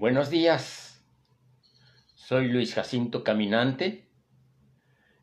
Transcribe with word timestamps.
Buenos 0.00 0.30
días, 0.30 1.02
soy 2.14 2.46
Luis 2.46 2.72
Jacinto 2.72 3.24
Caminante 3.24 4.06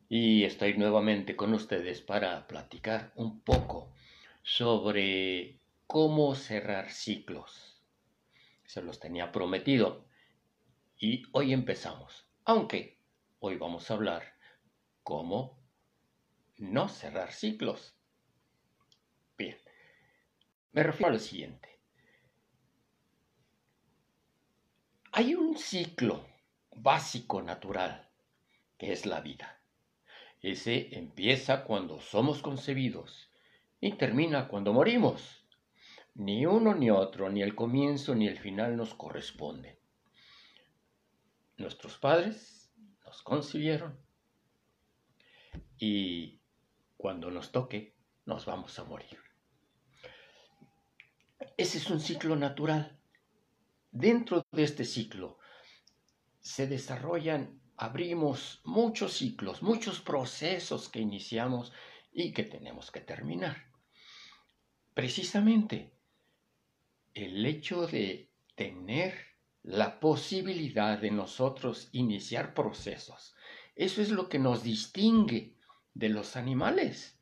y 0.10 0.44
estoy 0.44 0.78
nuevamente 0.78 1.38
con 1.38 1.54
ustedes 1.54 2.02
para 2.02 2.46
platicar 2.46 3.14
un 3.16 3.40
poco 3.40 3.94
sobre 4.44 5.62
cómo 5.88 6.36
cerrar 6.36 6.92
ciclos. 6.92 7.82
Se 8.66 8.82
los 8.82 9.00
tenía 9.00 9.32
prometido 9.32 10.04
y 11.00 11.24
hoy 11.32 11.54
empezamos, 11.54 12.28
aunque 12.44 13.00
hoy 13.40 13.56
vamos 13.56 13.90
a 13.90 13.94
hablar 13.94 14.24
cómo 15.04 15.58
no 16.58 16.90
cerrar 16.90 17.32
ciclos. 17.32 17.96
Bien, 19.38 19.56
me 20.74 20.84
refiero 20.84 21.12
a 21.12 21.14
lo 21.14 21.20
siguiente. 21.20 21.75
Hay 25.18 25.34
un 25.34 25.58
ciclo 25.58 26.28
básico 26.76 27.42
natural 27.42 28.10
que 28.78 28.92
es 28.92 29.06
la 29.06 29.22
vida. 29.22 29.62
Ese 30.42 30.94
empieza 30.98 31.64
cuando 31.64 32.02
somos 32.02 32.42
concebidos 32.42 33.32
y 33.80 33.94
termina 33.94 34.50
cuando 34.50 34.74
morimos. 34.74 35.48
Ni 36.16 36.46
uno 36.46 36.76
ni 36.76 36.90
otro, 36.90 37.30
ni 37.30 37.42
el 37.42 37.56
comienzo 37.56 38.14
ni 38.14 38.28
el 38.28 38.38
final 38.38 38.76
nos 38.76 38.94
corresponde. 38.94 39.80
Nuestros 41.56 41.98
padres 41.98 42.74
nos 43.06 43.24
concibieron 43.24 43.98
y 45.78 46.42
cuando 46.98 47.32
nos 47.32 47.54
toque 47.54 47.96
nos 48.26 48.46
vamos 48.46 48.78
a 48.80 48.84
morir. 48.84 49.18
Ese 51.56 51.78
es 51.78 51.90
un 51.90 52.02
ciclo 52.02 52.36
natural. 52.36 53.00
Dentro 53.96 54.46
de 54.52 54.64
este 54.64 54.84
ciclo 54.84 55.40
se 56.42 56.68
desarrollan, 56.68 57.62
abrimos 57.78 58.60
muchos 58.66 59.14
ciclos, 59.14 59.64
muchos 59.64 60.02
procesos 60.02 60.90
que 60.90 61.00
iniciamos 61.00 61.72
y 62.12 62.34
que 62.34 62.44
tenemos 62.44 62.92
que 62.92 63.00
terminar. 63.00 63.72
Precisamente 64.94 65.94
el 67.14 67.46
hecho 67.46 67.88
de 67.88 68.34
tener 68.56 69.14
la 69.64 70.02
posibilidad 70.02 71.00
de 71.00 71.12
nosotros 71.12 71.88
iniciar 71.94 72.54
procesos, 72.54 73.34
eso 73.76 74.02
es 74.02 74.10
lo 74.10 74.28
que 74.28 74.40
nos 74.40 74.62
distingue 74.62 75.56
de 75.94 76.10
los 76.10 76.36
animales. 76.36 77.18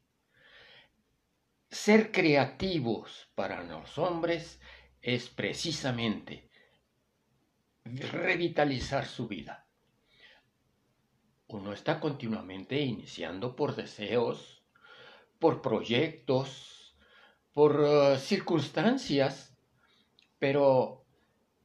Ser 1.69 2.11
creativos 2.11 3.29
para 3.35 3.63
los 3.63 3.99
hombres 3.99 4.59
es 5.03 5.29
precisamente 5.29 6.49
revitalizar 7.85 9.05
su 9.05 9.27
vida. 9.27 9.67
Uno 11.47 11.73
está 11.73 11.99
continuamente 11.99 12.79
iniciando 12.79 13.55
por 13.55 13.75
deseos, 13.75 14.63
por 15.39 15.61
proyectos, 15.61 16.95
por 17.53 17.79
uh, 17.79 18.17
circunstancias, 18.17 19.55
pero 20.39 21.05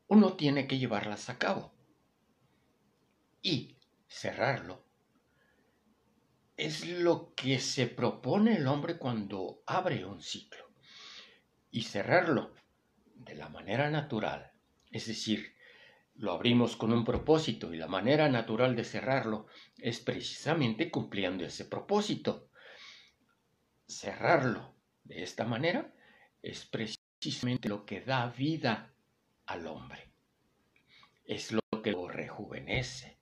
uno 0.08 0.34
tiene 0.34 0.66
que 0.66 0.78
llevarlas 0.78 1.30
a 1.30 1.38
cabo. 1.38 1.72
Y 3.40 3.78
cerrarlo 4.06 4.84
es 6.56 6.88
lo 6.88 7.34
que 7.34 7.60
se 7.60 7.86
propone 7.86 8.56
el 8.56 8.66
hombre 8.66 8.98
cuando 8.98 9.62
abre 9.64 10.04
un 10.04 10.20
ciclo. 10.20 10.68
Y 11.70 11.82
cerrarlo 11.82 12.52
de 13.14 13.36
la 13.36 13.48
manera 13.48 13.90
natural, 13.90 14.52
es 14.90 15.06
decir, 15.06 15.54
lo 16.18 16.32
abrimos 16.32 16.76
con 16.76 16.92
un 16.92 17.04
propósito 17.04 17.72
y 17.72 17.76
la 17.76 17.86
manera 17.86 18.28
natural 18.28 18.74
de 18.74 18.82
cerrarlo 18.82 19.46
es 19.78 20.00
precisamente 20.00 20.90
cumpliendo 20.90 21.44
ese 21.44 21.64
propósito. 21.64 22.50
Cerrarlo 23.86 24.74
de 25.04 25.22
esta 25.22 25.44
manera 25.44 25.94
es 26.42 26.66
precisamente 26.66 27.68
lo 27.68 27.86
que 27.86 28.00
da 28.00 28.26
vida 28.30 28.92
al 29.46 29.68
hombre. 29.68 30.10
Es 31.24 31.52
lo 31.52 31.60
que 31.82 31.92
lo 31.92 32.08
rejuvenece. 32.08 33.18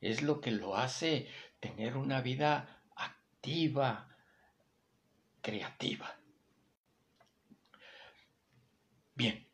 Es 0.00 0.22
lo 0.22 0.40
que 0.40 0.50
lo 0.50 0.76
hace 0.76 1.28
tener 1.60 1.96
una 1.96 2.22
vida 2.22 2.82
activa, 2.96 4.16
creativa. 5.42 6.18
Bien, 9.14 9.46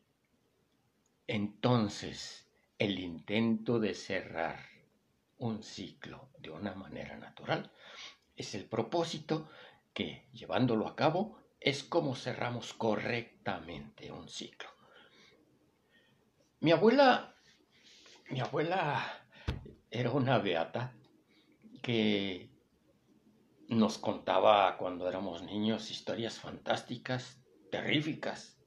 entonces, 1.27 2.50
el 2.81 2.97
intento 2.97 3.79
de 3.79 3.93
cerrar 3.93 4.57
un 5.37 5.61
ciclo 5.61 6.31
de 6.39 6.49
una 6.49 6.73
manera 6.73 7.15
natural. 7.15 7.71
Es 8.35 8.55
el 8.55 8.65
propósito 8.65 9.47
que, 9.93 10.27
llevándolo 10.33 10.87
a 10.87 10.95
cabo, 10.95 11.37
es 11.59 11.83
como 11.83 12.15
cerramos 12.15 12.73
correctamente 12.73 14.11
un 14.11 14.27
ciclo. 14.27 14.67
Mi 16.59 16.71
abuela, 16.71 17.35
mi 18.31 18.39
abuela 18.39 19.27
era 19.91 20.09
una 20.09 20.39
beata 20.39 20.91
que 21.83 22.49
nos 23.67 23.99
contaba 23.99 24.75
cuando 24.77 25.07
éramos 25.07 25.43
niños 25.43 25.91
historias 25.91 26.39
fantásticas, 26.39 27.39
terríficas, 27.69 28.59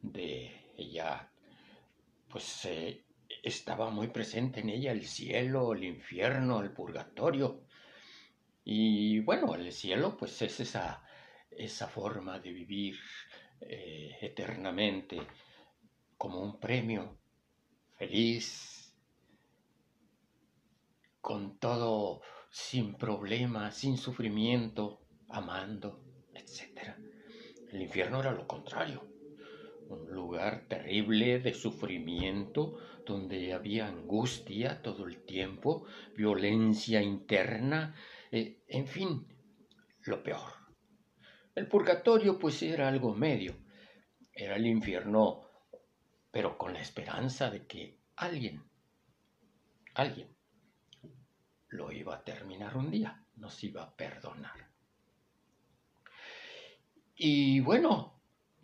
de 0.00 0.72
ella 0.76 1.32
pues 2.28 2.64
eh, 2.66 3.04
estaba 3.42 3.90
muy 3.90 4.08
presente 4.08 4.60
en 4.60 4.70
ella 4.70 4.92
el 4.92 5.06
cielo, 5.06 5.72
el 5.72 5.84
infierno, 5.84 6.60
el 6.60 6.72
purgatorio. 6.72 7.62
Y 8.64 9.20
bueno, 9.20 9.54
el 9.54 9.72
cielo 9.72 10.16
pues 10.16 10.40
es 10.42 10.60
esa, 10.60 11.02
esa 11.50 11.88
forma 11.88 12.38
de 12.38 12.52
vivir 12.52 12.98
eh, 13.60 14.16
eternamente 14.20 15.20
como 16.16 16.40
un 16.40 16.58
premio 16.60 17.18
feliz, 17.96 18.94
con 21.20 21.58
todo 21.58 22.20
sin 22.50 22.94
problemas, 22.94 23.76
sin 23.76 23.96
sufrimiento, 23.96 25.00
amando, 25.28 26.02
etc. 26.34 26.96
El 27.72 27.82
infierno 27.82 28.20
era 28.20 28.32
lo 28.32 28.46
contrario 28.46 29.17
un 29.88 30.10
lugar 30.10 30.66
terrible 30.68 31.40
de 31.40 31.54
sufrimiento, 31.54 32.78
donde 33.04 33.52
había 33.52 33.86
angustia 33.86 34.82
todo 34.82 35.06
el 35.06 35.24
tiempo, 35.24 35.86
violencia 36.16 37.00
interna, 37.02 37.94
eh, 38.30 38.62
en 38.68 38.86
fin, 38.86 39.26
lo 40.02 40.22
peor. 40.22 40.52
El 41.54 41.66
purgatorio 41.66 42.38
pues 42.38 42.62
era 42.62 42.88
algo 42.88 43.14
medio, 43.14 43.56
era 44.32 44.56
el 44.56 44.66
infierno, 44.66 45.48
pero 46.30 46.56
con 46.56 46.72
la 46.72 46.80
esperanza 46.80 47.50
de 47.50 47.66
que 47.66 47.98
alguien, 48.16 48.62
alguien, 49.94 50.36
lo 51.68 51.92
iba 51.92 52.14
a 52.14 52.24
terminar 52.24 52.76
un 52.76 52.90
día, 52.90 53.24
nos 53.36 53.62
iba 53.64 53.82
a 53.82 53.96
perdonar. 53.96 54.68
Y 57.14 57.60
bueno, 57.60 58.17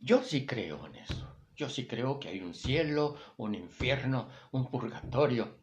yo 0.04 0.22
sí 0.22 0.44
creo 0.44 0.86
en 0.86 0.96
eso. 0.96 1.34
Yo 1.56 1.70
sí 1.70 1.86
creo 1.86 2.20
que 2.20 2.28
hay 2.28 2.40
un 2.40 2.52
cielo, 2.52 3.16
un 3.38 3.54
infierno, 3.54 4.28
un 4.52 4.70
purgatorio. 4.70 5.58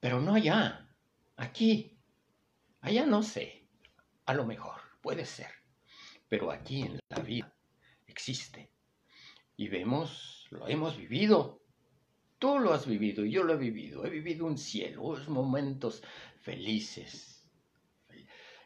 Pero 0.00 0.20
no 0.20 0.34
allá, 0.34 0.92
aquí. 1.36 1.96
Allá 2.80 3.06
no 3.06 3.22
sé. 3.22 3.68
A 4.26 4.34
lo 4.34 4.44
mejor, 4.44 4.80
puede 5.02 5.24
ser. 5.24 5.50
Pero 6.28 6.50
aquí 6.50 6.82
en 6.82 6.98
la 7.08 7.20
vida 7.20 7.54
existe. 8.08 8.72
Y 9.56 9.68
vemos, 9.68 10.48
lo 10.50 10.66
hemos 10.66 10.96
vivido. 10.96 11.62
Tú 12.40 12.58
lo 12.58 12.72
has 12.72 12.86
vivido, 12.86 13.24
yo 13.24 13.44
lo 13.44 13.52
he 13.52 13.58
vivido. 13.58 14.04
He 14.04 14.10
vivido 14.10 14.46
un 14.46 14.58
cielo, 14.58 15.02
unos 15.02 15.28
momentos 15.28 16.02
felices, 16.40 17.39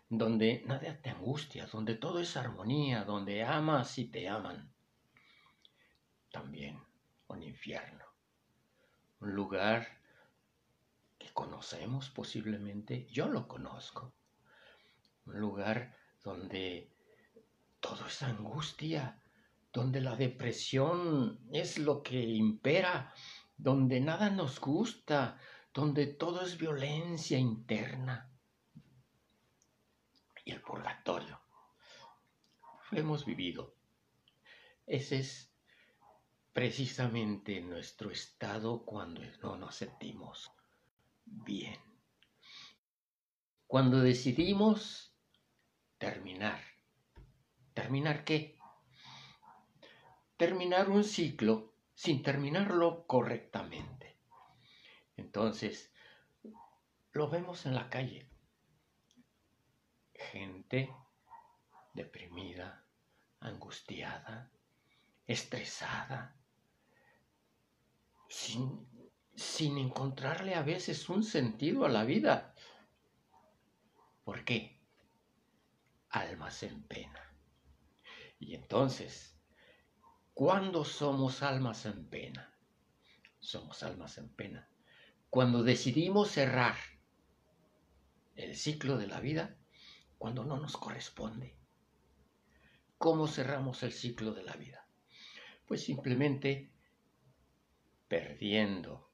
donde 0.09 0.63
nada 0.67 1.01
te 1.01 1.11
angustia, 1.11 1.67
donde 1.67 1.95
todo 1.95 2.21
es 2.21 2.37
armonía, 2.37 3.05
donde 3.05 3.43
amas 3.43 3.99
y 3.99 4.07
te 4.07 4.29
aman. 4.29 4.73
También 6.31 6.81
un 7.29 7.43
infierno, 7.43 8.05
un 9.21 9.35
lugar 9.35 9.87
que 11.19 11.33
conocemos 11.33 12.11
posiblemente, 12.11 13.07
yo 13.07 13.29
lo 13.29 13.49
conozco, 13.49 14.13
un 15.27 15.41
lugar 15.41 15.97
donde 16.23 16.91
todo 17.81 18.07
es 18.07 18.23
angustia, 18.23 19.21
donde 19.73 20.01
la 20.01 20.17
depresión 20.17 21.41
es 21.51 21.79
lo 21.79 22.03
que 22.03 22.21
impera, 22.21 23.13
donde 23.57 24.01
nada 24.01 24.31
nos 24.31 24.61
gusta, 24.61 25.39
donde 25.73 26.07
todo 26.07 26.43
es 26.43 26.59
violencia 26.59 27.39
interna 27.39 28.34
y 30.45 30.53
el 30.53 30.61
purgatorio. 30.61 31.41
Lo 32.91 33.01
hemos 33.01 33.25
vivido. 33.25 33.75
Ese 34.87 35.19
es 35.19 35.53
precisamente 36.53 37.61
nuestro 37.61 38.11
estado 38.11 38.85
cuando 38.85 39.23
no 39.43 39.57
nos 39.57 39.75
sentimos 39.75 40.53
bien. 41.25 41.81
Cuando 43.67 44.01
decidimos 44.01 45.17
terminar. 45.99 46.61
¿Terminar 47.73 48.25
qué? 48.25 48.59
Terminar 50.37 50.91
un 50.91 51.03
ciclo 51.03 51.75
sin 51.95 52.23
terminarlo 52.23 53.07
correctamente. 53.07 54.19
Entonces, 55.17 55.93
lo 57.13 57.31
vemos 57.31 57.67
en 57.67 57.75
la 57.75 57.89
calle. 57.89 58.34
Gente 60.33 60.91
deprimida, 61.95 62.85
angustiada, 63.41 64.51
estresada, 65.27 66.37
sin, 68.29 68.89
sin 69.35 69.79
encontrarle 69.79 70.55
a 70.55 70.63
veces 70.63 71.09
un 71.09 71.23
sentido 71.23 71.85
a 71.85 71.89
la 71.89 72.05
vida. 72.05 72.55
¿Por 74.25 74.45
qué? 74.45 74.81
Almas 76.11 76.63
en 76.63 76.83
pena. 76.85 77.21
Y 78.39 78.55
entonces, 78.55 79.37
¿cuándo 80.33 80.85
somos 80.85 81.43
almas 81.43 81.87
en 81.87 82.09
pena? 82.09 82.53
Somos 83.41 83.83
almas 83.83 84.19
en 84.19 84.29
pena. 84.31 84.69
Cuando 85.31 85.63
decidimos 85.63 86.31
cerrar 86.31 86.77
el 88.37 88.57
ciclo 88.57 88.97
de 88.99 89.07
la 89.07 89.21
vida, 89.21 89.57
cuando 90.25 90.43
no 90.43 90.59
nos 90.59 90.79
corresponde. 90.79 91.55
¿Cómo 92.97 93.29
cerramos 93.29 93.83
el 93.83 93.93
ciclo 93.93 94.33
de 94.33 94.43
la 94.43 94.55
vida? 94.55 94.89
Pues 95.67 95.85
simplemente 95.85 96.73
perdiendo 98.09 99.11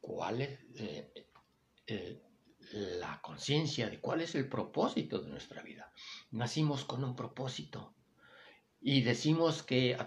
cuál 0.00 0.42
es 0.42 0.60
eh, 0.76 1.26
eh, 1.88 2.22
la 2.70 3.20
conciencia 3.20 3.90
de 3.90 4.00
cuál 4.00 4.20
es 4.20 4.36
el 4.36 4.48
propósito 4.48 5.20
de 5.20 5.28
nuestra 5.28 5.60
vida. 5.64 5.92
Nacimos 6.30 6.84
con 6.84 7.02
un 7.02 7.16
propósito 7.16 7.96
y 8.80 9.02
decimos 9.02 9.64
que 9.64 9.98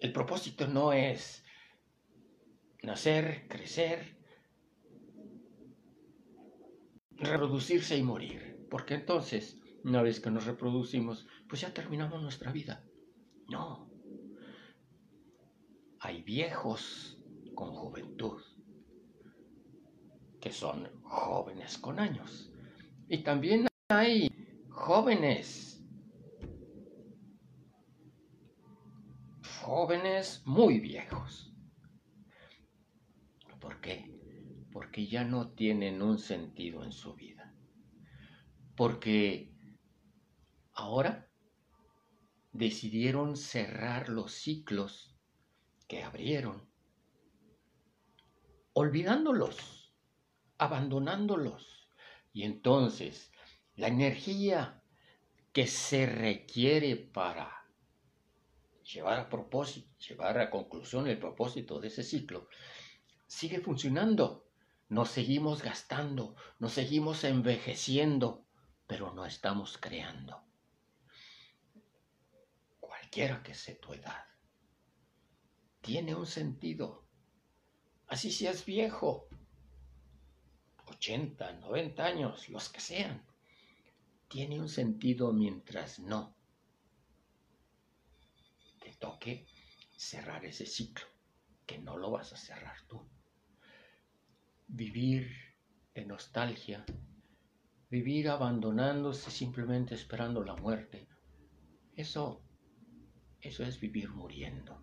el 0.00 0.12
propósito 0.14 0.66
no 0.66 0.94
es 0.94 1.44
nacer, 2.80 3.46
crecer, 3.48 4.16
reproducirse 7.18 7.96
y 7.96 8.02
morir, 8.02 8.66
porque 8.70 8.94
entonces, 8.94 9.60
una 9.84 10.02
vez 10.02 10.20
que 10.20 10.30
nos 10.30 10.46
reproducimos, 10.46 11.26
pues 11.48 11.60
ya 11.60 11.72
terminamos 11.72 12.22
nuestra 12.22 12.52
vida. 12.52 12.84
No. 13.48 13.90
Hay 16.00 16.22
viejos 16.22 17.18
con 17.54 17.72
juventud, 17.72 18.42
que 20.40 20.50
son 20.50 20.90
jóvenes 21.02 21.78
con 21.78 21.98
años. 21.98 22.50
Y 23.08 23.22
también 23.22 23.66
hay 23.88 24.30
jóvenes, 24.70 25.82
jóvenes 29.62 30.42
muy 30.44 30.80
viejos. 30.80 31.52
¿Por 33.60 33.80
qué? 33.80 34.13
Porque 34.74 35.06
ya 35.06 35.22
no 35.22 35.52
tienen 35.52 36.02
un 36.02 36.18
sentido 36.18 36.82
en 36.82 36.90
su 36.90 37.14
vida. 37.14 37.54
Porque 38.74 39.54
ahora 40.72 41.30
decidieron 42.52 43.36
cerrar 43.36 44.08
los 44.08 44.32
ciclos 44.32 45.16
que 45.86 46.02
abrieron 46.02 46.68
olvidándolos, 48.72 49.92
abandonándolos. 50.58 51.88
Y 52.32 52.42
entonces 52.42 53.30
la 53.76 53.86
energía 53.86 54.82
que 55.52 55.68
se 55.68 56.06
requiere 56.06 56.96
para 56.96 57.64
llevar 58.82 59.20
a 59.20 59.28
propósito, 59.28 59.88
llevar 59.98 60.38
a 60.38 60.50
conclusión 60.50 61.06
el 61.06 61.18
propósito 61.18 61.78
de 61.78 61.86
ese 61.86 62.02
ciclo, 62.02 62.48
sigue 63.28 63.60
funcionando. 63.60 64.42
Nos 64.88 65.10
seguimos 65.10 65.62
gastando, 65.62 66.36
nos 66.58 66.72
seguimos 66.72 67.24
envejeciendo, 67.24 68.46
pero 68.86 69.12
no 69.12 69.24
estamos 69.26 69.78
creando. 69.78 70.42
Cualquiera 72.80 73.42
que 73.42 73.54
sea 73.54 73.78
tu 73.80 73.92
edad, 73.94 74.24
tiene 75.80 76.14
un 76.14 76.26
sentido 76.26 77.04
así 78.08 78.30
seas 78.30 78.64
viejo, 78.64 79.28
80, 80.86 81.52
90 81.54 82.04
años, 82.04 82.48
los 82.48 82.68
que 82.68 82.80
sean, 82.80 83.24
tiene 84.28 84.60
un 84.60 84.68
sentido 84.68 85.32
mientras 85.32 85.98
no 85.98 86.36
te 88.80 88.92
toque 88.94 89.46
cerrar 89.96 90.44
ese 90.44 90.66
ciclo, 90.66 91.06
que 91.66 91.78
no 91.78 91.96
lo 91.96 92.10
vas 92.10 92.32
a 92.32 92.36
cerrar 92.36 92.76
tú. 92.86 93.04
Vivir 94.66 95.30
de 95.94 96.04
nostalgia, 96.04 96.84
vivir 97.90 98.28
abandonándose 98.28 99.30
simplemente 99.30 99.94
esperando 99.94 100.42
la 100.42 100.56
muerte, 100.56 101.06
eso, 101.94 102.42
eso 103.40 103.64
es 103.64 103.78
vivir 103.78 104.08
muriendo. 104.10 104.82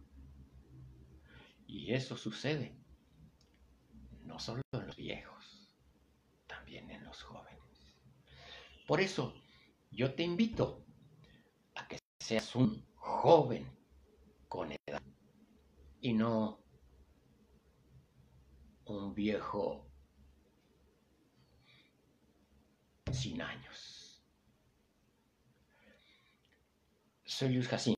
Y 1.68 1.94
eso 1.94 2.16
sucede 2.16 2.78
no 4.24 4.40
solo 4.40 4.62
en 4.72 4.88
los 4.88 4.96
viejos, 4.96 5.76
también 6.48 6.90
en 6.90 7.04
los 7.04 7.22
jóvenes. 7.22 7.98
Por 8.88 9.02
eso 9.02 9.34
yo 9.90 10.14
te 10.14 10.24
invito 10.24 10.86
a 11.76 11.88
que 11.88 12.00
seas 12.20 12.56
un 12.56 12.86
joven 12.96 13.70
con 14.48 14.72
edad 14.72 15.02
y 16.00 16.14
no 16.14 16.61
un 18.98 19.14
viejo 19.14 19.86
sin 23.12 23.42
años. 23.42 24.24
Soy 27.26 27.54
Luis 27.54 27.68
Jacinto. 27.68 27.90